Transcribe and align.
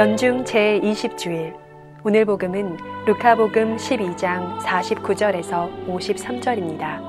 연중 0.00 0.44
제20주일 0.44 1.54
오늘 2.04 2.24
복음은 2.24 2.78
루카복음 3.04 3.76
12장 3.76 4.58
49절에서 4.60 5.86
53절입니다. 5.88 7.02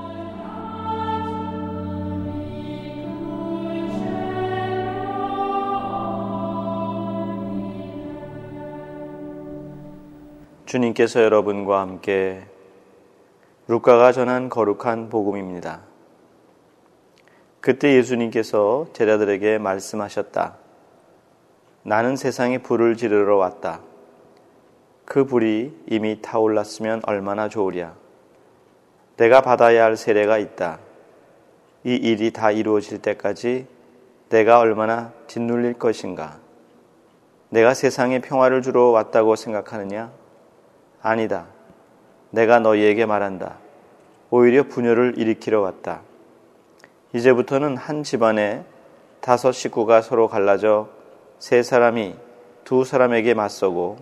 주님께서 10.66 11.22
여러분과 11.22 11.80
함께 11.80 12.42
루카가 13.68 14.12
전한 14.12 14.50
거룩한 14.50 15.08
복음입니다. 15.08 15.80
그때 17.62 17.96
예수님께서 17.96 18.88
제자들에게 18.92 19.56
말씀하셨다. 19.56 20.61
나는 21.84 22.14
세상에 22.14 22.58
불을 22.58 22.96
지르러 22.96 23.36
왔다. 23.36 23.80
그 25.04 25.24
불이 25.24 25.84
이미 25.88 26.22
타올랐으면 26.22 27.02
얼마나 27.04 27.48
좋으랴. 27.48 27.94
내가 29.16 29.40
받아야 29.40 29.84
할 29.84 29.96
세례가 29.96 30.38
있다. 30.38 30.78
이 31.84 31.94
일이 31.94 32.32
다 32.32 32.52
이루어질 32.52 33.02
때까지 33.02 33.66
내가 34.28 34.60
얼마나 34.60 35.12
짓눌릴 35.26 35.74
것인가. 35.74 36.38
내가 37.50 37.74
세상에 37.74 38.20
평화를 38.20 38.62
주러 38.62 38.84
왔다고 38.84 39.34
생각하느냐? 39.36 40.12
아니다. 41.02 41.46
내가 42.30 42.60
너희에게 42.60 43.06
말한다. 43.06 43.58
오히려 44.30 44.62
분열을 44.62 45.18
일으키러 45.18 45.60
왔다. 45.60 46.00
이제부터는 47.12 47.76
한 47.76 48.04
집안에 48.04 48.64
다섯 49.20 49.52
식구가 49.52 50.00
서로 50.00 50.28
갈라져 50.28 50.88
세 51.42 51.64
사람이 51.64 52.14
두 52.62 52.84
사람에게 52.84 53.34
맞서고 53.34 53.96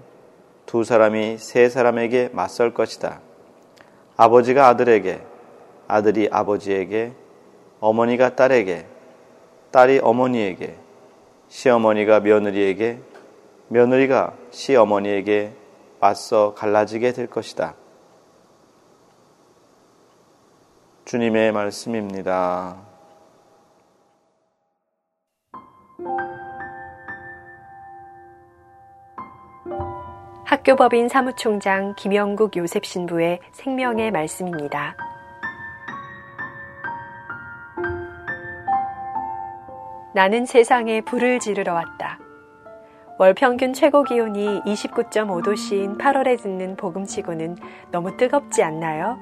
두 0.66 0.84
사람이 0.84 1.38
세 1.38 1.70
사람에게 1.70 2.28
맞설 2.34 2.74
것이다. 2.74 3.22
아버지가 4.18 4.68
아들에게, 4.68 5.22
아들이 5.88 6.28
아버지에게, 6.30 7.14
어머니가 7.80 8.36
딸에게, 8.36 8.84
딸이 9.70 10.00
어머니에게, 10.02 10.76
시어머니가 11.48 12.20
며느리에게, 12.20 13.00
며느리가 13.68 14.34
시어머니에게 14.50 15.54
맞서 15.98 16.52
갈라지게 16.52 17.14
될 17.14 17.26
것이다. 17.26 17.74
주님의 21.06 21.52
말씀입니다. 21.52 22.90
학교법인 30.60 31.08
사무총장 31.08 31.94
김영국 31.96 32.54
요셉 32.58 32.84
신부의 32.84 33.40
생명의 33.50 34.10
말씀입니다. 34.10 34.94
나는 40.12 40.44
세상에 40.44 41.00
불을 41.00 41.40
지르러 41.40 41.72
왔다. 41.72 42.18
월 43.18 43.32
평균 43.32 43.72
최고 43.72 44.04
기온이 44.04 44.60
29.5도씨인 44.66 45.96
8월에 45.96 46.38
듣는 46.42 46.76
복음치고는 46.76 47.56
너무 47.90 48.18
뜨겁지 48.18 48.62
않나요? 48.62 49.18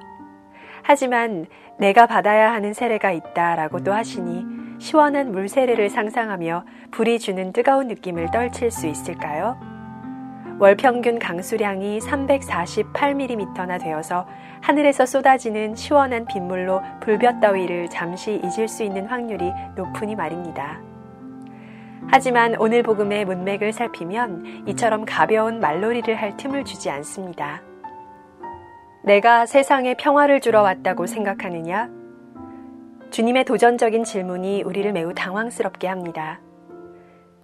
하지만 0.82 1.46
내가 1.78 2.06
받아야 2.06 2.52
하는 2.52 2.74
세례가 2.74 3.12
있다라고도 3.12 3.92
하시니 3.92 4.44
시원한 4.80 5.30
물 5.30 5.48
세례를 5.48 5.88
상상하며 5.88 6.64
불이 6.90 7.20
주는 7.20 7.52
뜨거운 7.52 7.86
느낌을 7.86 8.32
떨칠 8.32 8.72
수 8.72 8.88
있을까요? 8.88 9.77
월 10.60 10.76
평균 10.76 11.20
강수량이 11.20 12.00
348mm나 12.00 13.80
되어서 13.80 14.26
하늘에서 14.60 15.06
쏟아지는 15.06 15.76
시원한 15.76 16.26
빗물로 16.26 16.82
불볕 17.00 17.40
더위를 17.40 17.88
잠시 17.90 18.40
잊을 18.42 18.66
수 18.66 18.82
있는 18.82 19.06
확률이 19.06 19.52
높으니 19.76 20.16
말입니다. 20.16 20.80
하지만 22.08 22.56
오늘 22.58 22.82
복음의 22.82 23.24
문맥을 23.24 23.72
살피면 23.72 24.64
이처럼 24.66 25.04
가벼운 25.04 25.60
말놀이를 25.60 26.16
할 26.16 26.36
틈을 26.36 26.64
주지 26.64 26.90
않습니다. 26.90 27.62
내가 29.04 29.46
세상에 29.46 29.94
평화를 29.94 30.40
주러 30.40 30.62
왔다고 30.62 31.06
생각하느냐? 31.06 31.88
주님의 33.10 33.44
도전적인 33.44 34.02
질문이 34.02 34.64
우리를 34.64 34.92
매우 34.92 35.14
당황스럽게 35.14 35.86
합니다. 35.86 36.40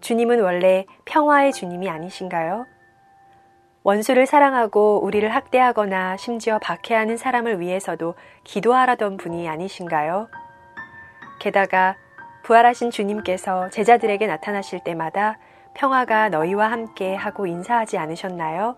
주님은 0.01 0.41
원래 0.41 0.85
평화의 1.05 1.53
주님이 1.53 1.89
아니신가요? 1.89 2.74
원수를 3.85 4.25
사랑하고 4.25 5.05
우리를 5.05 5.29
학대하거나 5.29 6.17
심지어 6.17 6.59
박해하는 6.59 7.19
사람을 7.19 7.61
위해서도 7.61 8.15
기도하라던 8.43 9.19
분이 9.19 9.47
아니신가요? 9.47 10.29
게다가 11.39 11.95
부활하신 12.45 12.91
주님께서 12.91 13.69
제자들에게 13.69 14.27
나타나실 14.27 14.81
때마다 14.85 15.37
평화가 15.75 16.31
너희와 16.31 16.71
함께 16.71 17.15
하고 17.15 17.47
인사하지 17.47 17.99
않으셨나요? 17.99 18.77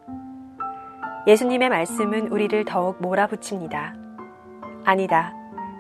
예수님의 1.28 1.69
말씀은 1.69 2.28
우리를 2.28 2.65
더욱 2.65 3.00
몰아붙입니다. 3.00 3.95
아니다. 4.84 5.34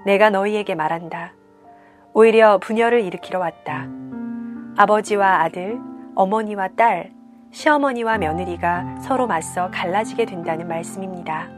내가 0.04 0.30
너희에게 0.30 0.76
말한다. 0.76 1.32
오히려 2.12 2.58
분열을 2.58 3.02
일으키러 3.02 3.40
왔다. 3.40 3.88
아버지와 4.76 5.42
아들, 5.42 5.80
어머니와 6.14 6.68
딸, 6.76 7.10
시어머니와 7.50 8.18
며느리가 8.18 9.00
서로 9.00 9.26
맞서 9.26 9.70
갈라지게 9.70 10.26
된다는 10.26 10.68
말씀입니다. 10.68 11.48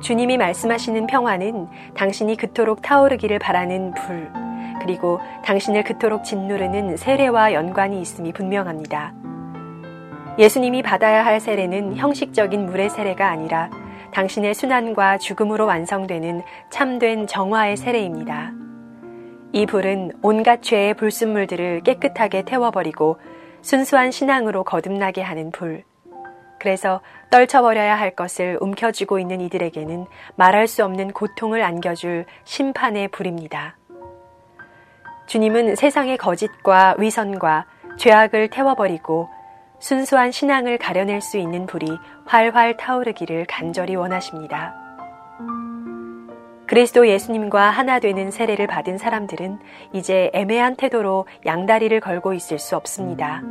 주님이 0.00 0.38
말씀하시는 0.38 1.06
평화는 1.06 1.68
당신이 1.94 2.36
그토록 2.36 2.80
타오르기를 2.80 3.38
바라는 3.38 3.92
불, 3.94 4.30
그리고 4.80 5.20
당신을 5.44 5.84
그토록 5.84 6.24
짓누르는 6.24 6.96
세례와 6.96 7.52
연관이 7.52 8.00
있음이 8.00 8.32
분명합니다. 8.32 9.12
예수님이 10.38 10.82
받아야 10.82 11.24
할 11.24 11.38
세례는 11.38 11.96
형식적인 11.96 12.64
물의 12.66 12.88
세례가 12.88 13.28
아니라 13.28 13.68
당신의 14.12 14.54
순환과 14.54 15.18
죽음으로 15.18 15.66
완성되는 15.66 16.42
참된 16.70 17.26
정화의 17.26 17.76
세례입니다. 17.76 18.52
이 19.52 19.66
불은 19.66 20.12
온갖 20.22 20.62
죄의 20.62 20.94
불순물들을 20.94 21.82
깨끗하게 21.82 22.42
태워버리고 22.42 23.18
순수한 23.62 24.10
신앙으로 24.10 24.64
거듭나게 24.64 25.22
하는 25.22 25.50
불. 25.50 25.84
그래서 26.58 27.00
떨쳐버려야 27.30 27.98
할 27.98 28.14
것을 28.14 28.58
움켜쥐고 28.60 29.18
있는 29.18 29.40
이들에게는 29.40 30.06
말할 30.36 30.68
수 30.68 30.84
없는 30.84 31.12
고통을 31.12 31.62
안겨줄 31.62 32.26
심판의 32.44 33.08
불입니다. 33.08 33.76
주님은 35.26 35.76
세상의 35.76 36.18
거짓과 36.18 36.96
위선과 36.98 37.66
죄악을 37.96 38.50
태워버리고 38.50 39.28
순수한 39.78 40.30
신앙을 40.30 40.76
가려낼 40.76 41.20
수 41.20 41.38
있는 41.38 41.66
불이 41.66 41.98
활활 42.26 42.76
타오르기를 42.76 43.46
간절히 43.48 43.96
원하십니다. 43.96 44.79
그리스도 46.70 47.08
예수님과 47.08 47.68
하나 47.68 47.98
되는 47.98 48.30
세례를 48.30 48.68
받은 48.68 48.96
사람들은 48.96 49.58
이제 49.92 50.30
애매한 50.32 50.76
태도로 50.76 51.26
양다리를 51.44 51.98
걸고 51.98 52.32
있을 52.32 52.60
수 52.60 52.76
없습니다. 52.76 53.42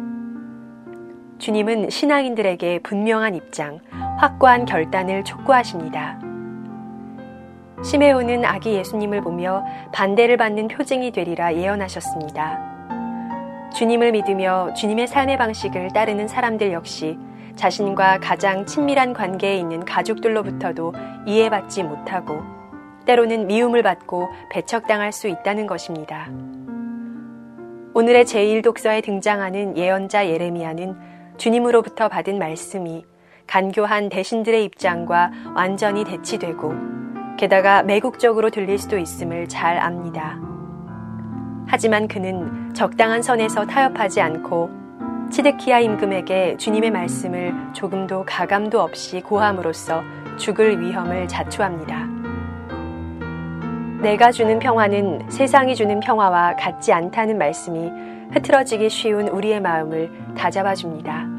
주님은 1.38 1.90
신앙인들에게 1.90 2.80
분명한 2.80 3.36
입장, 3.36 3.82
확고한 4.20 4.64
결단을 4.64 5.26
촉구하십니다. 5.26 6.18
시메오는 7.84 8.46
아기 8.46 8.76
예수님을 8.76 9.20
보며 9.20 9.66
반대를 9.92 10.38
받는 10.38 10.70
표징이 10.70 11.12
되리라 11.12 11.54
예언하셨습니다. 11.56 12.58
주님을 13.76 14.14
믿으며 14.14 14.74
주님의 14.76 15.08
삶의 15.08 15.38
방식을 15.38 15.90
따르는 15.90 16.30
사람들 16.30 16.72
역시 16.72 17.18
자신과 17.58 18.20
가장 18.20 18.66
친밀한 18.66 19.12
관계에 19.12 19.58
있는 19.58 19.84
가족들로부터도 19.84 20.94
이해받지 21.26 21.84
못하고 21.84 22.59
때로는 23.10 23.48
미움을 23.48 23.82
받고 23.82 24.30
배척당할 24.52 25.12
수 25.12 25.28
있다는 25.28 25.66
것입니다. 25.66 26.28
오늘의 27.96 28.26
제1독서에 28.26 29.04
등장하는 29.04 29.78
예언자 29.78 30.28
예레미야는 30.28 31.36
주님으로부터 31.38 32.08
받은 32.08 32.38
말씀이 32.38 33.04
간교한 33.48 34.10
대신들의 34.10 34.64
입장과 34.64 35.32
완전히 35.56 36.04
대치되고 36.04 36.72
게다가 37.40 37.82
매국적으로 37.82 38.52
들릴 38.52 38.78
수도 38.78 39.00
있음을 39.00 39.48
잘 39.48 39.80
압니다. 39.80 40.40
하지만 41.68 42.08
그는 42.08 42.76
적당한 42.76 43.24
선에서 43.24 43.66
타협하지 43.66 44.22
않고 44.22 44.70
치드키아 45.32 45.80
임금에게 45.80 46.58
주님의 46.58 46.92
말씀을 46.92 47.56
조금도 47.74 48.26
가감도 48.28 48.80
없이 48.80 49.22
고함으로써 49.22 50.04
죽을 50.38 50.80
위험을 50.80 51.28
자초합니다. 51.28 52.19
내가 54.02 54.32
주는 54.32 54.60
평화는 54.60 55.30
세상이 55.30 55.76
주는 55.76 56.00
평화와 56.00 56.56
같지 56.56 56.94
않다는 56.94 57.38
말씀이 57.38 57.92
흐트러지기 58.32 58.90
쉬운 58.90 59.28
우리의 59.28 59.60
마음을 59.60 60.10
다잡아 60.38 60.74
줍니다. 60.74 61.39